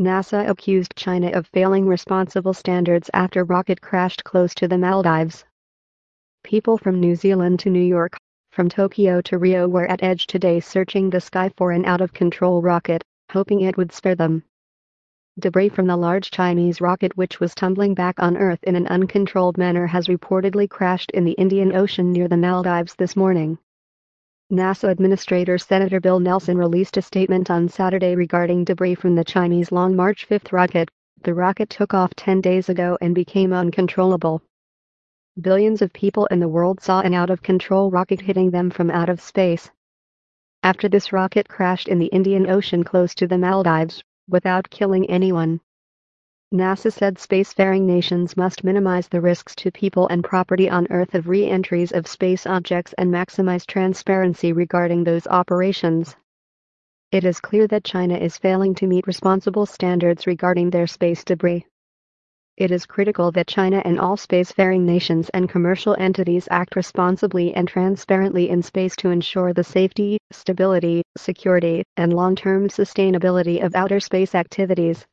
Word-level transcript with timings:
NASA 0.00 0.48
accused 0.48 0.96
China 0.96 1.28
of 1.32 1.46
failing 1.48 1.86
responsible 1.86 2.54
standards 2.54 3.10
after 3.12 3.44
rocket 3.44 3.82
crashed 3.82 4.24
close 4.24 4.54
to 4.54 4.66
the 4.66 4.78
Maldives. 4.78 5.44
People 6.42 6.78
from 6.78 6.98
New 6.98 7.14
Zealand 7.14 7.60
to 7.60 7.68
New 7.68 7.82
York, 7.82 8.16
from 8.50 8.70
Tokyo 8.70 9.20
to 9.20 9.36
Rio 9.36 9.68
were 9.68 9.84
at 9.84 10.02
edge 10.02 10.26
today 10.26 10.58
searching 10.58 11.10
the 11.10 11.20
sky 11.20 11.50
for 11.54 11.70
an 11.72 11.84
out-of-control 11.84 12.62
rocket, 12.62 13.04
hoping 13.30 13.60
it 13.60 13.76
would 13.76 13.92
spare 13.92 14.14
them. 14.14 14.42
Debris 15.38 15.68
from 15.68 15.86
the 15.86 15.98
large 15.98 16.30
Chinese 16.30 16.80
rocket 16.80 17.14
which 17.18 17.38
was 17.38 17.54
tumbling 17.54 17.92
back 17.92 18.14
on 18.22 18.38
Earth 18.38 18.64
in 18.64 18.76
an 18.76 18.86
uncontrolled 18.86 19.58
manner 19.58 19.86
has 19.86 20.08
reportedly 20.08 20.66
crashed 20.66 21.10
in 21.10 21.26
the 21.26 21.32
Indian 21.32 21.76
Ocean 21.76 22.10
near 22.10 22.26
the 22.26 22.38
Maldives 22.38 22.94
this 22.94 23.16
morning. 23.16 23.58
NASA 24.50 24.88
Administrator 24.88 25.58
Senator 25.58 26.00
Bill 26.00 26.18
Nelson 26.18 26.58
released 26.58 26.96
a 26.96 27.02
statement 27.02 27.52
on 27.52 27.68
Saturday 27.68 28.16
regarding 28.16 28.64
debris 28.64 28.96
from 28.96 29.14
the 29.14 29.22
Chinese 29.22 29.70
Long 29.70 29.94
March 29.94 30.24
5 30.24 30.52
rocket. 30.52 30.90
The 31.22 31.34
rocket 31.34 31.70
took 31.70 31.94
off 31.94 32.12
10 32.16 32.40
days 32.40 32.68
ago 32.68 32.98
and 33.00 33.14
became 33.14 33.52
uncontrollable. 33.52 34.42
Billions 35.40 35.82
of 35.82 35.92
people 35.92 36.26
in 36.32 36.40
the 36.40 36.48
world 36.48 36.80
saw 36.80 37.00
an 37.00 37.14
out-of-control 37.14 37.92
rocket 37.92 38.20
hitting 38.20 38.50
them 38.50 38.70
from 38.70 38.90
out 38.90 39.08
of 39.08 39.20
space. 39.20 39.70
After 40.64 40.88
this 40.88 41.12
rocket 41.12 41.48
crashed 41.48 41.86
in 41.86 42.00
the 42.00 42.06
Indian 42.06 42.50
Ocean 42.50 42.82
close 42.82 43.14
to 43.14 43.28
the 43.28 43.38
Maldives, 43.38 44.02
without 44.28 44.68
killing 44.68 45.08
anyone. 45.08 45.60
NASA 46.52 46.92
said 46.92 47.14
spacefaring 47.14 47.82
nations 47.82 48.36
must 48.36 48.64
minimize 48.64 49.06
the 49.06 49.20
risks 49.20 49.54
to 49.54 49.70
people 49.70 50.08
and 50.08 50.24
property 50.24 50.68
on 50.68 50.88
Earth 50.90 51.14
of 51.14 51.28
re-entries 51.28 51.92
of 51.92 52.08
space 52.08 52.44
objects 52.44 52.92
and 52.98 53.08
maximize 53.08 53.64
transparency 53.64 54.52
regarding 54.52 55.04
those 55.04 55.28
operations. 55.28 56.16
It 57.12 57.22
is 57.22 57.40
clear 57.40 57.68
that 57.68 57.84
China 57.84 58.16
is 58.16 58.36
failing 58.36 58.74
to 58.76 58.88
meet 58.88 59.06
responsible 59.06 59.64
standards 59.64 60.26
regarding 60.26 60.70
their 60.70 60.88
space 60.88 61.22
debris. 61.22 61.66
It 62.56 62.72
is 62.72 62.84
critical 62.84 63.30
that 63.30 63.46
China 63.46 63.80
and 63.84 64.00
all 64.00 64.16
spacefaring 64.16 64.80
nations 64.80 65.28
and 65.28 65.48
commercial 65.48 65.94
entities 66.00 66.48
act 66.50 66.74
responsibly 66.74 67.54
and 67.54 67.68
transparently 67.68 68.48
in 68.48 68.60
space 68.62 68.96
to 68.96 69.10
ensure 69.10 69.52
the 69.52 69.62
safety, 69.62 70.18
stability, 70.32 71.04
security, 71.16 71.84
and 71.96 72.12
long-term 72.12 72.70
sustainability 72.70 73.64
of 73.64 73.76
outer 73.76 74.00
space 74.00 74.34
activities. 74.34 75.06